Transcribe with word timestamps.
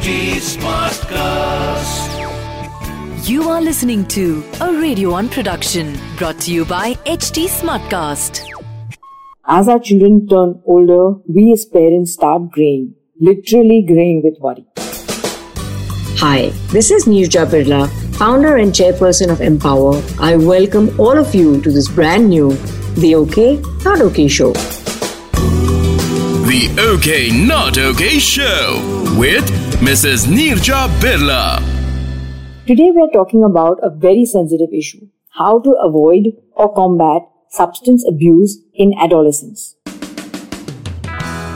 HT 0.00 0.40
Smartcast. 0.56 2.08
You 3.28 3.50
are 3.50 3.60
listening 3.60 4.06
to 4.06 4.42
a 4.62 4.72
Radio 4.72 5.10
1 5.10 5.28
production 5.28 5.98
brought 6.16 6.40
to 6.44 6.54
you 6.54 6.64
by 6.64 6.94
HT 7.04 7.44
Smartcast. 7.48 8.40
As 9.46 9.68
our 9.68 9.78
children 9.78 10.26
turn 10.26 10.62
older, 10.64 11.20
we 11.28 11.52
as 11.52 11.66
parents 11.66 12.14
start 12.14 12.50
graying, 12.50 12.94
literally 13.20 13.84
graying 13.86 14.22
with 14.24 14.38
worry. 14.40 14.64
Hi, 16.24 16.48
this 16.72 16.90
is 16.90 17.04
Neerja 17.04 17.44
Birla, 17.44 17.86
founder 18.16 18.56
and 18.56 18.72
chairperson 18.72 19.30
of 19.30 19.40
Mpower. 19.40 20.02
I 20.18 20.36
welcome 20.36 20.98
all 20.98 21.18
of 21.18 21.34
you 21.34 21.60
to 21.60 21.70
this 21.70 21.88
brand 21.90 22.30
new 22.30 22.52
The 22.94 23.16
OK, 23.16 23.60
Not 23.84 24.00
OK 24.00 24.28
show. 24.28 24.54
The 26.50 26.68
OK 26.80 27.30
Not 27.46 27.78
OK 27.78 28.18
Show 28.18 28.82
with 29.16 29.48
Mrs. 29.86 30.26
Neerja 30.26 30.88
Birla. 30.98 31.62
Today 32.66 32.90
we 32.90 33.00
are 33.02 33.12
talking 33.12 33.44
about 33.44 33.78
a 33.84 33.88
very 33.88 34.24
sensitive 34.24 34.72
issue 34.72 35.06
how 35.38 35.60
to 35.60 35.70
avoid 35.74 36.32
or 36.56 36.74
combat 36.74 37.22
substance 37.50 38.04
abuse 38.08 38.58
in 38.74 38.92
adolescence. 38.98 39.76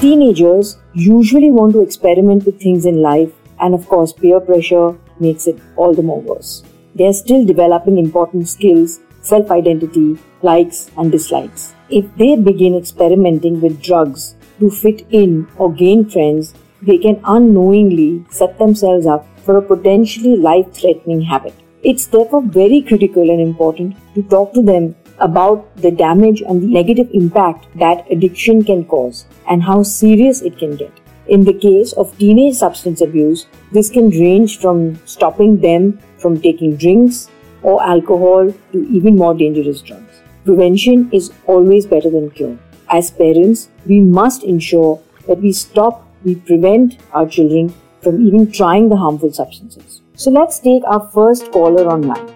Teenagers 0.00 0.78
usually 0.94 1.50
want 1.50 1.74
to 1.74 1.82
experiment 1.82 2.46
with 2.46 2.58
things 2.58 2.86
in 2.86 3.02
life, 3.02 3.34
and 3.60 3.74
of 3.74 3.86
course, 3.88 4.14
peer 4.14 4.40
pressure 4.40 4.98
makes 5.20 5.46
it 5.46 5.60
all 5.76 5.92
the 5.92 6.02
more 6.02 6.22
worse. 6.22 6.62
They 6.94 7.06
are 7.08 7.12
still 7.12 7.44
developing 7.44 7.98
important 7.98 8.48
skills, 8.48 9.00
self 9.20 9.50
identity, 9.50 10.18
likes, 10.40 10.90
and 10.96 11.12
dislikes. 11.12 11.74
If 11.90 12.06
they 12.16 12.36
begin 12.36 12.74
experimenting 12.74 13.60
with 13.60 13.82
drugs 13.82 14.34
to 14.58 14.70
fit 14.70 15.06
in 15.10 15.46
or 15.56 15.72
gain 15.72 16.08
friends, 16.08 16.54
they 16.82 16.98
can 16.98 17.20
unknowingly 17.24 18.24
set 18.30 18.58
themselves 18.58 19.06
up 19.06 19.26
for 19.44 19.56
a 19.56 19.62
potentially 19.62 20.36
life 20.36 20.72
threatening 20.72 21.22
habit. 21.22 21.54
It's 21.82 22.06
therefore 22.06 22.42
very 22.42 22.82
critical 22.82 23.30
and 23.30 23.40
important 23.40 23.96
to 24.14 24.22
talk 24.22 24.52
to 24.54 24.62
them 24.62 24.94
about 25.20 25.76
the 25.76 25.90
damage 25.90 26.42
and 26.42 26.62
the 26.62 26.66
negative 26.66 27.08
impact 27.12 27.66
that 27.78 28.10
addiction 28.10 28.64
can 28.64 28.84
cause 28.84 29.26
and 29.48 29.62
how 29.62 29.82
serious 29.82 30.42
it 30.42 30.58
can 30.58 30.76
get. 30.76 30.92
In 31.28 31.44
the 31.44 31.52
case 31.52 31.92
of 31.92 32.16
teenage 32.18 32.56
substance 32.56 33.00
abuse, 33.00 33.46
this 33.72 33.90
can 33.90 34.10
range 34.10 34.58
from 34.58 34.98
stopping 35.06 35.60
them 35.60 35.98
from 36.18 36.40
taking 36.40 36.76
drinks 36.76 37.28
or 37.62 37.82
alcohol 37.82 38.52
to 38.72 38.88
even 38.88 39.16
more 39.16 39.34
dangerous 39.34 39.82
drugs. 39.82 40.22
Prevention 40.44 41.10
is 41.12 41.32
always 41.46 41.86
better 41.86 42.10
than 42.10 42.30
cure. 42.30 42.58
As 42.90 43.10
parents, 43.10 43.68
we 43.84 44.00
must 44.00 44.44
ensure 44.44 44.98
that 45.26 45.42
we 45.42 45.52
stop, 45.52 46.08
we 46.24 46.36
prevent 46.36 46.96
our 47.12 47.28
children 47.28 47.74
from 48.00 48.26
even 48.26 48.50
trying 48.50 48.88
the 48.88 48.96
harmful 48.96 49.30
substances. 49.30 50.00
So 50.14 50.30
let's 50.30 50.58
take 50.58 50.82
our 50.86 51.06
first 51.10 51.52
caller 51.52 51.86
online. 51.86 52.26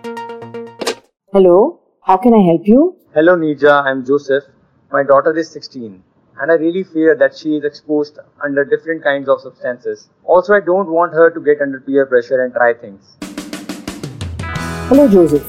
Hello, 1.33 1.80
how 2.03 2.19
can 2.19 2.34
I 2.34 2.45
help 2.45 2.69
you? 2.69 2.98
Hello 3.14 3.34
Nija, 3.34 3.83
I'm 3.83 4.05
Joseph. 4.05 4.45
My 4.91 5.03
daughter 5.03 5.34
is 5.34 5.50
16 5.50 6.03
and 6.39 6.50
I 6.50 6.56
really 6.56 6.84
fear 6.84 7.14
that 7.14 7.34
she 7.34 7.56
is 7.56 7.64
exposed 7.64 8.19
under 8.45 8.62
different 8.62 9.03
kinds 9.03 9.30
of 9.30 9.41
substances. 9.41 10.11
Also, 10.25 10.53
I 10.53 10.61
don't 10.61 10.91
want 10.91 11.14
her 11.14 11.30
to 11.30 11.41
get 11.41 11.62
under 11.62 11.80
peer 11.80 12.05
pressure 12.05 12.45
and 12.45 12.53
try 12.53 12.75
things. 12.75 13.17
Hello, 14.91 15.08
Joseph. 15.08 15.48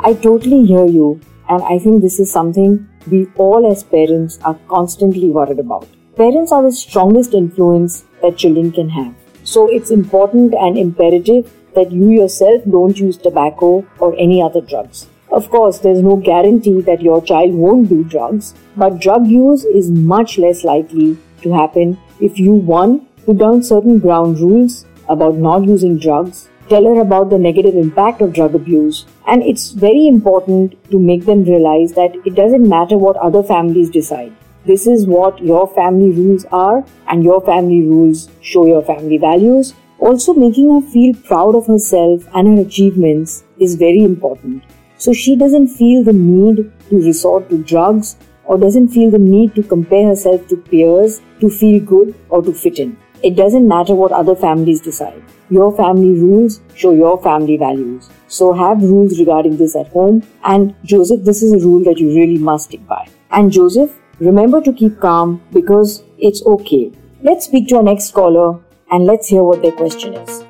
I 0.00 0.12
totally 0.12 0.66
hear 0.66 0.84
you, 0.84 1.22
and 1.52 1.62
I 1.64 1.78
think 1.78 2.00
this 2.00 2.18
is 2.18 2.32
something 2.32 2.88
we 3.10 3.26
all 3.36 3.70
as 3.70 3.82
parents 3.84 4.38
are 4.42 4.58
constantly 4.68 5.30
worried 5.30 5.58
about. 5.58 5.86
Parents 6.16 6.50
are 6.50 6.62
the 6.62 6.72
strongest 6.72 7.34
influence 7.34 8.04
that 8.22 8.38
children 8.38 8.72
can 8.72 8.88
have. 8.88 9.14
So 9.44 9.68
it's 9.70 9.90
important 9.90 10.54
and 10.54 10.78
imperative 10.78 11.52
that 11.74 11.92
you 11.92 12.10
yourself 12.10 12.62
don't 12.70 12.98
use 12.98 13.18
tobacco 13.18 13.84
or 13.98 14.14
any 14.18 14.40
other 14.40 14.62
drugs. 14.62 15.08
Of 15.30 15.50
course, 15.50 15.78
there's 15.78 16.00
no 16.00 16.16
guarantee 16.16 16.80
that 16.82 17.02
your 17.02 17.22
child 17.22 17.52
won't 17.54 17.88
do 17.90 18.04
drugs, 18.04 18.54
but 18.76 18.98
drug 19.00 19.26
use 19.26 19.64
is 19.64 19.90
much 19.90 20.38
less 20.38 20.64
likely 20.64 21.18
to 21.42 21.52
happen 21.52 21.98
if 22.20 22.38
you, 22.38 22.52
one, 22.52 23.06
put 23.26 23.38
down 23.38 23.62
certain 23.62 23.98
ground 23.98 24.40
rules 24.40 24.86
about 25.08 25.34
not 25.36 25.64
using 25.64 25.98
drugs, 25.98 26.48
tell 26.68 26.84
her 26.84 27.00
about 27.00 27.30
the 27.30 27.38
negative 27.38 27.74
impact 27.74 28.20
of 28.20 28.32
drug 28.32 28.54
abuse, 28.54 29.06
and 29.26 29.42
it's 29.42 29.70
very 29.72 30.06
important 30.06 30.76
to 30.90 30.98
make 30.98 31.24
them 31.26 31.44
realize 31.44 31.92
that 31.94 32.14
it 32.24 32.34
doesn't 32.34 32.68
matter 32.68 32.98
what 32.98 33.16
other 33.16 33.42
families 33.42 33.90
decide. 33.90 34.32
This 34.64 34.86
is 34.86 35.06
what 35.06 35.42
your 35.42 35.66
family 35.74 36.12
rules 36.12 36.44
are, 36.52 36.84
and 37.08 37.24
your 37.24 37.40
family 37.40 37.82
rules 37.82 38.28
show 38.40 38.66
your 38.66 38.82
family 38.82 39.18
values. 39.18 39.74
Also, 39.98 40.34
making 40.34 40.70
her 40.70 40.80
feel 40.80 41.14
proud 41.14 41.54
of 41.54 41.66
herself 41.66 42.26
and 42.34 42.48
her 42.48 42.62
achievements 42.64 43.44
is 43.58 43.74
very 43.76 44.02
important. 44.02 44.64
So 44.98 45.12
she 45.12 45.36
doesn't 45.36 45.68
feel 45.68 46.04
the 46.04 46.12
need 46.12 46.70
to 46.90 46.96
resort 47.04 47.48
to 47.50 47.62
drugs 47.62 48.16
or 48.44 48.58
doesn't 48.58 48.88
feel 48.88 49.10
the 49.10 49.18
need 49.18 49.54
to 49.56 49.62
compare 49.62 50.08
herself 50.08 50.46
to 50.48 50.56
peers 50.56 51.20
to 51.40 51.50
feel 51.50 51.80
good 51.80 52.14
or 52.28 52.42
to 52.42 52.52
fit 52.52 52.78
in. 52.78 52.96
It 53.22 53.36
doesn't 53.36 53.68
matter 53.68 53.94
what 53.94 54.10
other 54.10 54.34
families 54.34 54.80
decide. 54.80 55.22
Your 55.48 55.70
family 55.76 56.18
rules 56.18 56.60
show 56.74 56.92
your 56.92 57.22
family 57.22 57.56
values. 57.56 58.10
So 58.26 58.52
have 58.52 58.82
rules 58.82 59.16
regarding 59.20 59.56
this 59.56 59.76
at 59.76 59.86
home. 59.88 60.24
And 60.42 60.74
Joseph, 60.82 61.22
this 61.22 61.40
is 61.40 61.52
a 61.52 61.64
rule 61.64 61.84
that 61.84 61.98
you 61.98 62.08
really 62.08 62.38
must 62.38 62.64
stick 62.64 62.84
by. 62.88 63.08
And 63.30 63.52
Joseph, 63.52 63.96
remember 64.18 64.60
to 64.62 64.72
keep 64.72 64.98
calm 64.98 65.40
because 65.52 66.02
it's 66.18 66.44
okay. 66.44 66.90
Let's 67.22 67.44
speak 67.44 67.68
to 67.68 67.76
our 67.76 67.84
next 67.84 68.12
caller 68.12 68.58
and 68.90 69.04
let's 69.04 69.28
hear 69.28 69.44
what 69.44 69.62
their 69.62 69.70
question 69.70 70.14
is. 70.14 70.44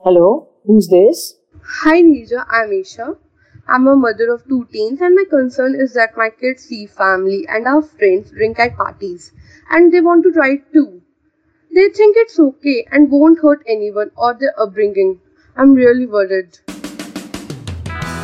Hello, 0.00 0.48
who's 0.66 0.88
this? 0.88 1.36
Hi 1.80 2.02
Nija, 2.02 2.44
I'm 2.50 2.70
Isha. 2.70 3.16
I'm 3.66 3.88
a 3.88 3.96
mother 3.96 4.30
of 4.32 4.46
two 4.46 4.68
teens, 4.70 5.00
and 5.00 5.16
my 5.16 5.24
concern 5.28 5.74
is 5.74 5.94
that 5.94 6.16
my 6.16 6.28
kids 6.30 6.64
see 6.64 6.86
family 6.86 7.46
and 7.48 7.66
our 7.66 7.82
friends 7.82 8.30
drink 8.30 8.60
at 8.60 8.76
parties, 8.76 9.32
and 9.70 9.92
they 9.92 10.00
want 10.00 10.22
to 10.22 10.32
try 10.32 10.50
it 10.50 10.72
too. 10.72 10.95
They 11.76 11.90
think 11.90 12.16
it's 12.16 12.38
okay 12.40 12.86
and 12.90 13.10
won't 13.10 13.40
hurt 13.40 13.62
anyone 13.68 14.10
or 14.16 14.32
their 14.32 14.58
upbringing. 14.58 15.20
I'm 15.58 15.74
really 15.74 16.06
worried. 16.06 16.56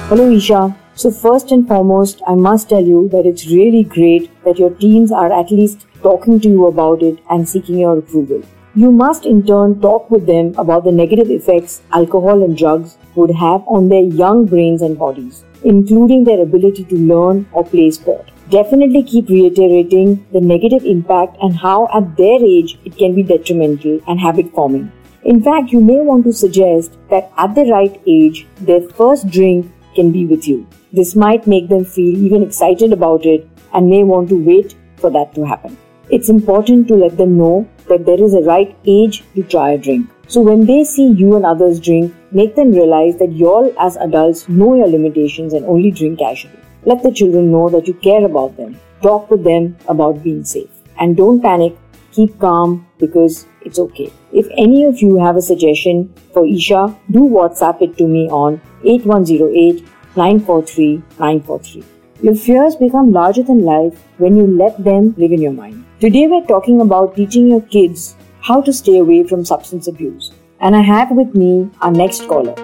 Hello, 0.08 0.30
Isha. 0.30 0.74
So, 0.94 1.10
first 1.10 1.52
and 1.52 1.68
foremost, 1.68 2.22
I 2.26 2.34
must 2.34 2.70
tell 2.70 2.82
you 2.82 3.10
that 3.10 3.26
it's 3.26 3.46
really 3.48 3.84
great 3.84 4.30
that 4.46 4.58
your 4.58 4.70
teens 4.70 5.12
are 5.12 5.30
at 5.30 5.50
least 5.50 5.86
talking 6.02 6.40
to 6.40 6.48
you 6.48 6.66
about 6.68 7.02
it 7.02 7.18
and 7.28 7.46
seeking 7.46 7.78
your 7.80 7.98
approval. 7.98 8.42
You 8.74 8.90
must 8.90 9.26
in 9.26 9.44
turn 9.44 9.78
talk 9.82 10.10
with 10.10 10.26
them 10.26 10.54
about 10.56 10.84
the 10.84 10.98
negative 11.02 11.30
effects 11.30 11.82
alcohol 11.92 12.42
and 12.42 12.56
drugs 12.56 12.96
would 13.16 13.32
have 13.32 13.69
on 13.69 13.90
their 13.90 14.08
young 14.22 14.46
brains 14.46 14.80
and 14.80 14.98
bodies, 14.98 15.44
including 15.62 16.24
their 16.24 16.40
ability 16.40 16.84
to 16.84 16.96
learn 16.96 17.46
or 17.52 17.66
play 17.66 17.90
sport. 17.90 18.31
Definitely 18.50 19.03
keep 19.04 19.28
reiterating 19.28 20.26
the 20.32 20.41
negative 20.41 20.84
impact 20.84 21.36
and 21.41 21.56
how 21.56 21.88
at 21.94 22.16
their 22.16 22.44
age 22.44 22.78
it 22.84 22.97
can 22.97 23.14
be 23.14 23.22
detrimental 23.22 24.00
and 24.06 24.20
habit 24.20 24.53
forming. 24.53 24.91
In 25.25 25.42
fact, 25.42 25.70
you 25.70 25.80
may 25.80 26.00
want 26.00 26.25
to 26.25 26.32
suggest 26.32 26.98
that 27.08 27.31
at 27.38 27.54
the 27.54 27.70
right 27.70 28.00
age, 28.06 28.47
their 28.60 28.81
first 28.81 29.28
drink 29.31 29.72
can 29.94 30.10
be 30.10 30.26
with 30.26 30.48
you. 30.48 30.66
This 30.92 31.14
might 31.14 31.47
make 31.47 31.69
them 31.69 31.84
feel 31.84 32.16
even 32.19 32.42
excited 32.42 32.92
about 32.92 33.25
it 33.25 33.48
and 33.72 33.88
may 33.88 34.02
want 34.02 34.28
to 34.31 34.44
wait 34.44 34.75
for 34.97 35.10
that 35.10 35.34
to 35.36 35.44
happen. 35.44 35.78
It's 36.10 36.28
important 36.28 36.88
to 36.88 36.94
let 36.94 37.16
them 37.16 37.38
know 37.38 37.69
that 37.88 38.04
there 38.04 38.22
is 38.22 38.34
a 38.34 38.42
right 38.42 38.76
age 38.84 39.22
to 39.34 39.42
try 39.44 39.70
a 39.70 39.78
drink. 39.78 40.10
So 40.26 40.41
when 40.41 40.66
they 40.66 40.84
see 40.84 41.08
you 41.08 41.36
and 41.36 41.47
others 41.47 41.81
drink, 41.81 42.14
make 42.32 42.56
them 42.56 42.72
realize 42.72 43.16
that 43.19 43.32
you 43.32 43.48
all 43.48 43.72
as 43.78 43.97
adults 43.97 44.48
know 44.48 44.75
your 44.75 44.88
limitations 44.88 45.52
and 45.52 45.64
only 45.64 45.91
drink 45.91 46.19
casually. 46.19 46.58
Let 46.84 47.03
the 47.03 47.12
children 47.12 47.53
know 47.53 47.69
that 47.70 47.87
you 47.87 47.94
care 47.94 48.25
about 48.25 48.56
them. 48.56 48.78
Talk 49.03 49.31
with 49.31 49.44
them 49.44 49.76
about 49.88 50.22
being 50.22 50.44
safe. 50.44 50.70
And 50.98 51.16
don't 51.16 51.41
panic, 51.41 51.76
keep 52.12 52.38
calm 52.38 52.87
because 52.98 53.46
it's 53.62 53.79
okay. 53.79 54.12
If 54.32 54.49
any 54.56 54.84
of 54.84 55.00
you 55.00 55.17
have 55.19 55.37
a 55.37 55.43
suggestion 55.43 56.12
for 56.32 56.46
Isha, 56.46 56.96
do 57.11 57.20
WhatsApp 57.20 57.82
it 57.82 57.96
to 57.99 58.06
me 58.06 58.29
on 58.31 58.61
8108 58.84 59.84
943 60.17 60.96
943. 61.19 61.84
Your 62.23 62.34
fears 62.34 62.76
become 62.76 63.12
larger 63.12 63.43
than 63.43 63.64
life 63.64 64.00
when 64.19 64.37
you 64.37 64.46
let 64.46 64.82
them 64.82 65.14
live 65.17 65.32
in 65.32 65.43
your 65.43 65.52
mind. 65.52 65.85
Today 66.00 66.26
we're 66.26 66.46
talking 66.46 66.81
about 66.81 67.17
teaching 67.17 67.49
your 67.49 67.62
kids 67.62 68.17
how 68.40 68.61
to 68.61 68.73
stay 68.73 68.99
away 68.99 69.25
from 69.25 69.44
substance 69.44 69.88
abuse. 69.88 70.32
And 70.61 70.76
I 70.76 70.82
have 70.82 71.11
with 71.11 71.35
me 71.35 71.70
our 71.81 71.90
next 71.90 72.28
caller. 72.28 72.55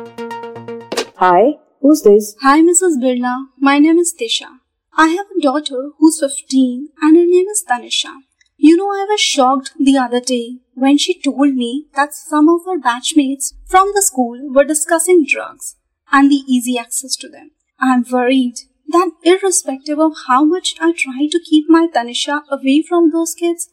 Hi, 1.16 1.58
who's 1.80 2.02
this? 2.02 2.34
Hi, 2.42 2.60
Mrs. 2.60 2.96
Birla. 3.02 3.46
My 3.58 3.78
name 3.78 3.98
is 3.98 4.14
Tisha. 4.18 4.58
I 4.96 5.08
have 5.08 5.26
a 5.36 5.40
daughter 5.40 5.90
who's 5.98 6.20
15 6.20 6.88
and 7.00 7.16
her 7.16 7.24
name 7.24 7.46
is 7.48 7.64
Tanisha. 7.68 8.14
You 8.56 8.76
know, 8.76 8.90
I 8.90 9.06
was 9.08 9.20
shocked 9.20 9.72
the 9.78 9.96
other 9.96 10.20
day 10.20 10.58
when 10.74 10.98
she 10.98 11.20
told 11.20 11.54
me 11.54 11.86
that 11.94 12.14
some 12.14 12.48
of 12.48 12.62
her 12.66 12.78
batchmates 12.78 13.54
from 13.66 13.92
the 13.94 14.02
school 14.02 14.52
were 14.52 14.64
discussing 14.64 15.24
drugs 15.24 15.76
and 16.10 16.30
the 16.30 16.42
easy 16.48 16.78
access 16.78 17.14
to 17.16 17.28
them. 17.28 17.52
I'm 17.80 18.04
worried 18.10 18.56
that 18.88 19.10
irrespective 19.22 20.00
of 20.00 20.14
how 20.26 20.44
much 20.44 20.74
I 20.80 20.92
try 20.92 21.28
to 21.30 21.40
keep 21.48 21.66
my 21.68 21.86
Tanisha 21.94 22.42
away 22.50 22.82
from 22.82 23.10
those 23.10 23.34
kids 23.34 23.68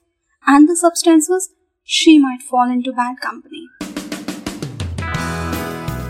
and 0.46 0.70
the 0.70 0.76
substances, 0.76 1.50
she 1.84 2.20
might 2.20 2.42
fall 2.42 2.70
into 2.70 2.92
bad 2.92 3.20
company. 3.22 3.68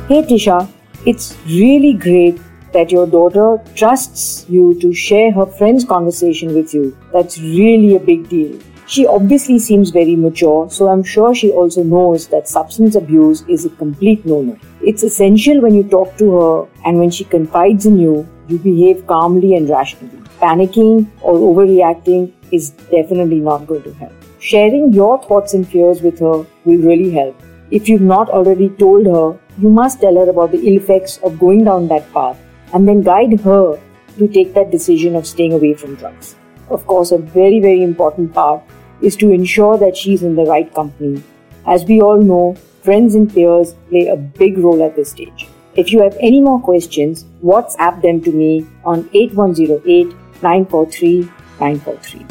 Hey 0.08 0.22
Tisha, 0.24 0.68
it's 1.06 1.38
really 1.46 1.94
great 1.94 2.40
that 2.74 2.92
your 2.92 3.08
daughter 3.08 3.58
trusts 3.76 4.46
you 4.50 4.78
to 4.82 4.94
share 4.94 5.32
her 5.32 5.46
friend's 5.46 5.86
conversation 5.86 6.54
with 6.54 6.74
you. 6.74 6.98
That's 7.14 7.40
really 7.40 7.96
a 7.96 8.00
big 8.00 8.28
deal. 8.28 8.60
She 8.88 9.08
obviously 9.08 9.58
seems 9.58 9.90
very 9.90 10.16
mature, 10.16 10.70
so 10.70 10.90
I'm 10.90 11.04
sure 11.04 11.34
she 11.34 11.52
also 11.52 11.84
knows 11.84 12.28
that 12.28 12.48
substance 12.48 12.96
abuse 12.96 13.44
is 13.48 13.66
a 13.66 13.70
complete 13.70 14.26
no 14.26 14.42
no. 14.42 14.58
It's 14.82 15.04
essential 15.04 15.62
when 15.62 15.74
you 15.74 15.84
talk 15.84 16.18
to 16.18 16.32
her 16.40 16.68
and 16.86 17.00
when 17.00 17.10
she 17.10 17.24
confides 17.24 17.88
in 17.88 17.98
you, 17.98 18.28
you 18.48 18.60
behave 18.60 19.08
calmly 19.08 19.56
and 19.56 19.68
rationally. 19.70 20.22
Panicking 20.40 21.08
or 21.22 21.34
overreacting 21.34 22.32
is 22.52 22.72
definitely 22.92 23.40
not 23.40 23.66
going 23.66 23.82
to 23.84 23.94
help. 23.94 24.14
Sharing 24.40 24.94
your 24.94 25.20
thoughts 25.24 25.56
and 25.56 25.68
fears 25.68 26.04
with 26.04 26.20
her 26.20 26.46
will 26.66 26.86
really 26.90 27.10
help. 27.10 27.42
If 27.72 27.90
you've 27.90 28.02
not 28.02 28.30
already 28.30 28.70
told 28.70 29.08
her, 29.08 29.40
you 29.58 29.70
must 29.70 30.02
tell 30.02 30.16
her 30.16 30.30
about 30.30 30.52
the 30.52 30.68
ill 30.68 30.78
effects 30.78 31.18
of 31.24 31.40
going 31.40 31.64
down 31.64 31.88
that 31.88 32.12
path 32.14 32.38
and 32.74 32.88
then 32.88 33.02
guide 33.02 33.40
her 33.42 33.80
to 34.18 34.28
take 34.28 34.54
that 34.54 34.72
decision 34.72 35.16
of 35.16 35.28
staying 35.28 35.54
away 35.54 35.74
from 35.74 35.96
drugs. 35.96 36.36
Of 36.70 36.86
course, 36.88 37.12
a 37.12 37.18
very, 37.18 37.60
very 37.60 37.84
important 37.84 38.34
part 38.34 38.64
is 39.02 39.16
to 39.18 39.32
ensure 39.32 39.78
that 39.78 39.96
she's 39.96 40.24
in 40.24 40.36
the 40.36 40.46
right 40.46 40.74
company. 40.74 41.24
As 41.68 41.86
we 41.86 42.02
all 42.02 42.22
know, 42.22 42.56
friends 42.82 43.16
and 43.16 43.32
peers 43.34 43.74
play 43.90 44.08
a 44.08 44.16
big 44.16 44.58
role 44.58 44.84
at 44.84 44.96
this 44.96 45.12
stage. 45.12 45.48
If 45.76 45.92
you 45.92 46.02
have 46.02 46.18
any 46.20 46.40
more 46.40 46.60
questions, 46.60 47.26
WhatsApp 47.44 48.02
them 48.02 48.22
to 48.22 48.32
me 48.32 48.66
on 48.84 49.10
8108 49.14 50.08
943 50.42 51.22
943. 51.60 52.26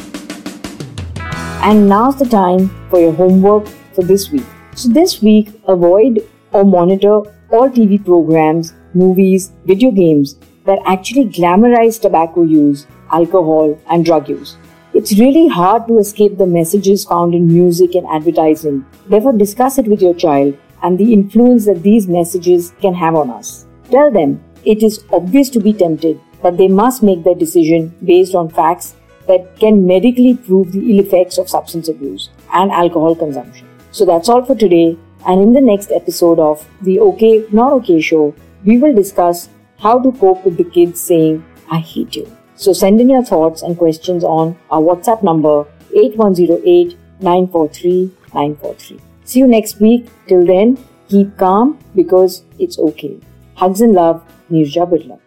And 1.62 1.88
now's 1.88 2.19
the 2.19 2.26
time 2.26 2.69
for 2.91 3.00
your 3.00 3.12
homework 3.12 3.67
for 3.94 4.03
this 4.03 4.31
week. 4.31 4.44
So, 4.75 4.88
this 4.88 5.23
week, 5.23 5.49
avoid 5.67 6.26
or 6.55 6.65
monitor 6.65 7.21
all 7.51 7.69
TV 7.69 8.03
programs, 8.05 8.73
movies, 8.95 9.53
video 9.67 9.91
games 9.91 10.37
that 10.65 10.79
actually 10.87 11.27
glamorize 11.27 12.01
tobacco 12.01 12.43
use, 12.43 12.87
alcohol, 13.12 13.79
and 13.91 14.05
drug 14.05 14.29
use. 14.29 14.56
It's 14.95 15.19
really 15.19 15.49
hard 15.49 15.89
to 15.89 15.99
escape 15.99 16.39
the 16.39 16.47
messages 16.47 17.05
found 17.05 17.35
in 17.35 17.49
music 17.49 17.95
and 17.97 18.06
advertising. 18.06 18.87
Therefore, 19.09 19.33
discuss 19.33 19.79
it 19.79 19.89
with 19.89 20.01
your 20.01 20.15
child 20.15 20.56
and 20.83 20.97
the 20.97 21.12
influence 21.12 21.67
that 21.67 21.83
these 21.83 22.06
messages 22.06 22.73
can 22.81 22.95
have 22.95 23.17
on 23.17 23.31
us. 23.31 23.67
Tell 23.91 24.12
them 24.12 24.43
it 24.65 24.83
is 24.83 25.05
obvious 25.12 25.50
to 25.50 25.61
be 25.61 25.73
tempted, 25.73 26.21
but 26.43 26.57
they 26.57 26.69
must 26.69 27.03
make 27.03 27.25
their 27.25 27.35
decision 27.35 27.95
based 28.05 28.35
on 28.35 28.49
facts 28.49 28.95
that 29.27 29.59
can 29.59 29.87
medically 29.87 30.35
prove 30.37 30.73
the 30.73 30.93
ill 30.93 31.05
effects 31.05 31.39
of 31.39 31.49
substance 31.49 31.89
abuse 31.89 32.31
and 32.53 32.71
alcohol 32.71 33.15
consumption. 33.17 33.67
So 33.91 34.05
that's 34.05 34.29
all 34.29 34.45
for 34.45 34.55
today. 34.55 34.97
And 35.26 35.41
in 35.41 35.53
the 35.53 35.61
next 35.61 35.91
episode 35.91 36.38
of 36.38 36.67
the 36.82 36.99
OK 37.00 37.47
Not 37.50 37.73
OK 37.73 38.00
show, 38.00 38.35
we 38.65 38.79
will 38.79 38.94
discuss 38.94 39.49
how 39.79 39.99
to 39.99 40.12
cope 40.12 40.44
with 40.44 40.56
the 40.56 40.65
kids 40.65 41.00
saying, 41.00 41.44
I 41.71 41.79
hate 41.79 42.17
you. 42.17 42.31
So 42.56 42.73
send 42.73 43.00
in 43.00 43.09
your 43.09 43.25
thoughts 43.25 43.62
and 43.62 43.76
questions 43.76 44.23
on 44.23 44.56
our 44.71 44.81
WhatsApp 44.81 45.23
number 45.23 45.67
8108 45.94 46.97
943 47.21 48.12
943. 48.35 49.00
See 49.25 49.38
you 49.38 49.47
next 49.47 49.81
week. 49.81 50.09
Till 50.29 50.47
then, 50.47 50.79
keep 51.09 51.37
calm 51.37 51.79
because 51.94 52.44
it's 52.59 52.79
okay. 52.79 53.19
Hugs 53.55 53.81
and 53.81 53.93
love, 53.93 54.23
Neerja 54.50 54.88
Birla. 54.88 55.19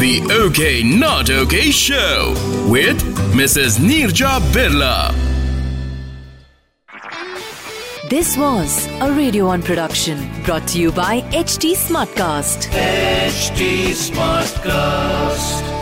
The 0.00 0.22
OK 0.42 0.82
Not 0.82 1.30
OK 1.30 1.70
Show 1.70 2.34
with 2.68 3.02
Mrs. 3.34 3.78
Neerja 3.78 4.40
Birla. 4.52 5.29
This 8.10 8.36
was 8.36 8.88
a 9.00 9.12
Radio 9.12 9.46
1 9.46 9.62
production 9.62 10.18
brought 10.42 10.66
to 10.70 10.80
you 10.80 10.90
by 10.90 11.20
HT 11.30 11.76
Smartcast. 11.76 12.66
HT 12.72 13.90
Smartcast. 13.94 15.79